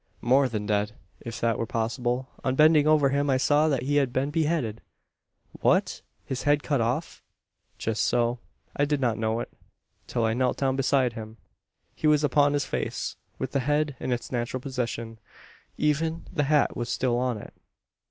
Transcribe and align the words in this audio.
"More 0.21 0.49
than 0.49 0.65
dead; 0.65 0.93
if 1.19 1.39
that 1.41 1.59
were 1.59 1.67
possible. 1.67 2.27
On 2.43 2.55
bending 2.55 2.87
over 2.87 3.09
him, 3.09 3.29
I 3.29 3.37
saw 3.37 3.67
that 3.67 3.83
he 3.83 3.97
had 3.97 4.11
been 4.11 4.31
beheaded!" 4.31 4.81
"What! 5.51 6.01
His 6.25 6.41
head 6.41 6.63
cut 6.63 6.81
off?" 6.81 7.21
"Just 7.77 8.03
so. 8.03 8.39
I 8.75 8.83
did 8.85 8.99
not 8.99 9.19
know 9.19 9.39
it, 9.41 9.53
till 10.07 10.25
I 10.25 10.33
knelt 10.33 10.57
down 10.57 10.75
beside 10.75 11.13
him. 11.13 11.37
He 11.93 12.07
was 12.07 12.23
upon 12.23 12.53
his 12.53 12.65
face 12.65 13.15
with 13.37 13.51
the 13.51 13.59
head 13.59 13.95
in 13.99 14.11
its 14.11 14.31
natural 14.31 14.59
position. 14.59 15.19
Even 15.77 16.25
the 16.33 16.45
hat 16.45 16.75
was 16.75 16.89
still 16.89 17.19
on 17.19 17.37
it! 17.37 17.53